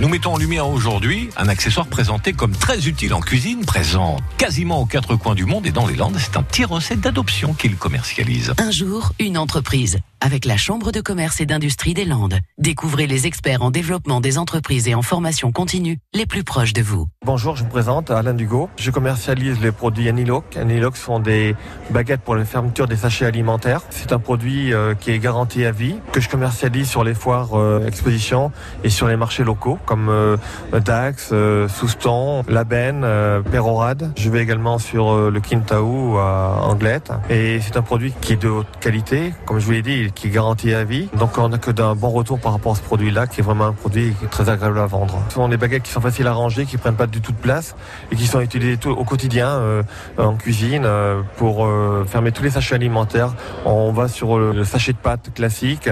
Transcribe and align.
Nous 0.00 0.08
mettons 0.08 0.32
en 0.32 0.38
lumière 0.38 0.66
aujourd'hui 0.66 1.28
un 1.36 1.46
accessoire 1.48 1.86
présenté 1.86 2.32
comme 2.32 2.52
très 2.52 2.88
utile 2.88 3.12
en 3.12 3.20
cuisine, 3.20 3.66
présent 3.66 4.16
quasiment 4.38 4.80
aux 4.80 4.86
quatre 4.86 5.14
coins 5.14 5.34
du 5.34 5.44
monde 5.44 5.66
et 5.66 5.72
dans 5.72 5.86
les 5.86 5.94
Landes. 5.94 6.16
C'est 6.18 6.38
un 6.38 6.42
petit 6.42 6.64
recette 6.64 7.02
d'adoption 7.02 7.52
qu'il 7.52 7.76
commercialise. 7.76 8.54
Un 8.56 8.70
jour, 8.70 9.12
une 9.18 9.36
entreprise. 9.36 10.00
Avec 10.22 10.44
la 10.44 10.58
Chambre 10.58 10.92
de 10.92 11.00
commerce 11.00 11.40
et 11.40 11.46
d'industrie 11.46 11.94
des 11.94 12.04
Landes. 12.04 12.38
Découvrez 12.58 13.06
les 13.06 13.26
experts 13.26 13.62
en 13.62 13.70
développement 13.70 14.20
des 14.20 14.36
entreprises 14.36 14.86
et 14.86 14.94
en 14.94 15.00
formation 15.00 15.50
continue 15.50 15.98
les 16.12 16.26
plus 16.26 16.44
proches 16.44 16.74
de 16.74 16.82
vous. 16.82 17.06
Bonjour, 17.24 17.56
je 17.56 17.64
me 17.64 17.70
présente, 17.70 18.10
Alain 18.10 18.34
Dugo. 18.34 18.68
Je 18.76 18.90
commercialise 18.90 19.60
les 19.60 19.72
produits 19.72 20.08
Aniloc. 20.08 20.56
Aniloc 20.56 20.98
sont 20.98 21.20
des 21.20 21.56
baguettes 21.90 22.20
pour 22.20 22.34
la 22.34 22.44
fermeture 22.44 22.86
des 22.86 22.96
sachets 22.96 23.24
alimentaires. 23.24 23.80
C'est 23.88 24.12
un 24.12 24.18
produit 24.18 24.74
euh, 24.74 24.94
qui 24.94 25.10
est 25.10 25.18
garanti 25.18 25.64
à 25.64 25.72
vie, 25.72 25.96
que 26.12 26.20
je 26.20 26.28
commercialise 26.28 26.88
sur 26.88 27.02
les 27.02 27.14
foires 27.14 27.58
euh, 27.58 27.86
expositions 27.86 28.52
et 28.84 28.90
sur 28.90 29.08
les 29.08 29.16
marchés 29.16 29.44
locaux 29.44 29.78
comme 29.86 30.08
euh, 30.08 30.36
Dax, 30.84 31.30
euh, 31.32 31.66
euh, 32.52 33.42
Perorade. 33.42 34.12
Je 34.16 34.30
vais 34.30 34.42
également 34.42 34.78
sur 34.78 35.30
le 35.30 35.40
Kintaou 35.40 36.18
à 36.18 36.60
Anglette. 36.62 37.10
Et 37.30 37.60
c'est 37.60 37.76
un 37.76 37.82
produit 37.82 38.12
qui 38.20 38.34
est 38.34 38.42
de 38.42 38.48
haute 38.48 38.68
qualité, 38.80 39.32
comme 39.46 39.58
je 39.58 39.66
vous 39.66 39.72
l'ai 39.72 39.82
dit, 39.82 40.09
qui 40.14 40.28
est 40.28 40.30
garanti 40.30 40.72
à 40.74 40.84
vie. 40.84 41.08
Donc 41.18 41.38
on 41.38 41.48
n'a 41.48 41.58
que 41.58 41.70
d'un 41.70 41.94
bon 41.94 42.10
retour 42.10 42.38
par 42.38 42.52
rapport 42.52 42.72
à 42.72 42.74
ce 42.74 42.82
produit-là, 42.82 43.26
qui 43.26 43.40
est 43.40 43.42
vraiment 43.42 43.66
un 43.66 43.72
produit 43.72 44.14
très 44.30 44.48
agréable 44.48 44.78
à 44.78 44.86
vendre. 44.86 45.22
Ce 45.28 45.34
sont 45.34 45.48
des 45.48 45.56
baguettes 45.56 45.82
qui 45.82 45.92
sont 45.92 46.00
faciles 46.00 46.26
à 46.26 46.32
ranger, 46.32 46.66
qui 46.66 46.76
prennent 46.76 46.96
pas 46.96 47.06
du 47.06 47.20
tout 47.20 47.32
de 47.32 47.38
place 47.38 47.74
et 48.10 48.16
qui 48.16 48.26
sont 48.26 48.40
utilisées 48.40 48.78
au 48.86 49.04
quotidien 49.04 49.48
euh, 49.48 49.82
en 50.18 50.34
cuisine 50.36 50.84
euh, 50.84 51.22
pour 51.36 51.64
euh, 51.64 52.04
fermer 52.08 52.32
tous 52.32 52.42
les 52.42 52.50
sachets 52.50 52.74
alimentaires. 52.74 53.34
On 53.64 53.92
va 53.92 54.08
sur 54.08 54.38
le, 54.38 54.64
sachet 54.64 54.92
de 54.92 54.98
pâte 54.98 55.32
classique, 55.34 55.88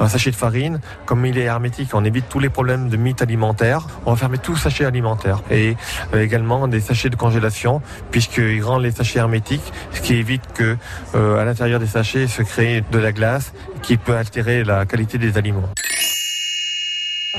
un 0.00 0.08
sachet 0.08 0.30
de 0.30 0.36
farine. 0.36 0.80
Comme 1.04 1.24
il 1.26 1.38
est 1.38 1.44
hermétique, 1.44 1.90
on 1.94 2.04
évite 2.04 2.28
tous 2.28 2.38
les 2.38 2.48
problèmes 2.48 2.88
de 2.88 2.96
mythes 2.96 3.22
alimentaires. 3.22 3.86
On 4.04 4.10
va 4.10 4.16
fermer 4.16 4.38
tout 4.38 4.56
sachet 4.56 4.84
alimentaire 4.84 5.42
et 5.50 5.76
euh, 6.14 6.22
également 6.22 6.68
des 6.68 6.80
sachets 6.80 7.10
de 7.10 7.16
congélation 7.16 7.82
puisqu'il 8.10 8.62
rend 8.62 8.78
les 8.78 8.90
sachets 8.90 9.18
hermétiques, 9.18 9.72
ce 9.92 10.00
qui 10.00 10.14
évite 10.14 10.42
que 10.54 10.76
euh, 11.14 11.40
à 11.40 11.44
l'intérieur 11.44 11.80
des 11.80 11.86
sachets 11.86 12.26
se 12.26 12.42
crée 12.42 12.82
de 12.90 12.98
la 12.98 13.12
glace 13.12 13.52
qui 13.82 13.96
peut 13.96 14.16
altérer 14.16 14.64
la 14.64 14.86
qualité 14.86 15.18
des 15.18 15.38
aliments. 15.38 15.68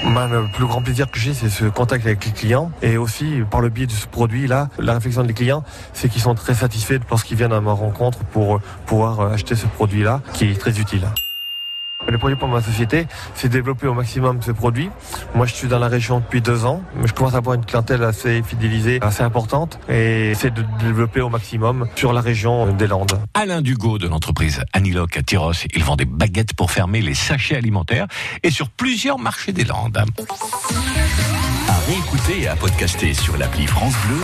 Le 0.03 0.51
plus 0.51 0.65
grand 0.65 0.81
plaisir 0.81 1.09
que 1.09 1.17
j'ai, 1.17 1.33
c'est 1.33 1.49
ce 1.49 1.65
contact 1.65 2.05
avec 2.05 2.25
les 2.25 2.31
clients. 2.31 2.71
Et 2.81 2.97
aussi, 2.97 3.41
par 3.49 3.61
le 3.61 3.69
biais 3.69 3.87
de 3.87 3.91
ce 3.91 4.07
produit-là, 4.07 4.69
la 4.77 4.93
réflexion 4.93 5.23
des 5.23 5.33
clients, 5.33 5.63
c'est 5.93 6.09
qu'ils 6.09 6.21
sont 6.21 6.35
très 6.35 6.53
satisfaits 6.53 6.99
lorsqu'ils 7.09 7.37
viennent 7.37 7.53
à 7.53 7.61
ma 7.61 7.71
rencontre 7.71 8.19
pour 8.19 8.59
pouvoir 8.85 9.21
acheter 9.21 9.55
ce 9.55 9.67
produit-là, 9.67 10.21
qui 10.33 10.45
est 10.45 10.59
très 10.59 10.79
utile. 10.79 11.07
Le 12.05 12.17
projet 12.17 12.35
pour 12.35 12.47
ma 12.47 12.61
société, 12.61 13.05
c'est 13.35 13.49
développer 13.49 13.87
au 13.87 13.93
maximum 13.93 14.41
ce 14.41 14.51
produit. 14.51 14.89
Moi, 15.35 15.45
je 15.45 15.53
suis 15.53 15.67
dans 15.67 15.79
la 15.79 15.87
région 15.87 16.19
depuis 16.19 16.41
deux 16.41 16.63
ans. 16.63 16.81
Je 17.03 17.11
commence 17.11 17.33
à 17.33 17.37
avoir 17.37 17.55
une 17.55 17.65
clientèle 17.65 18.03
assez 18.03 18.41
fidélisée, 18.43 18.99
assez 19.01 19.23
importante. 19.23 19.79
Et 19.89 20.33
c'est 20.35 20.53
de 20.53 20.63
développer 20.79 21.19
au 21.19 21.29
maximum 21.29 21.87
sur 21.95 22.13
la 22.13 22.21
région 22.21 22.71
des 22.73 22.87
Landes. 22.87 23.19
Alain 23.33 23.61
Dugo 23.61 23.97
de 23.97 24.07
l'entreprise 24.07 24.63
Aniloc 24.71 25.17
à 25.17 25.23
Tyros. 25.23 25.51
Il 25.73 25.83
vend 25.83 25.97
des 25.97 26.05
baguettes 26.05 26.53
pour 26.53 26.71
fermer 26.71 27.01
les 27.01 27.15
sachets 27.15 27.57
alimentaires 27.57 28.07
et 28.41 28.51
sur 28.51 28.69
plusieurs 28.69 29.19
marchés 29.19 29.51
des 29.51 29.65
Landes. 29.65 29.97
À 31.67 31.79
réécouter 31.87 32.43
et 32.43 32.47
à 32.47 32.55
podcaster 32.55 33.13
sur 33.13 33.35
l'appli 33.37 33.67
France 33.67 33.95
Bleu 34.07 34.15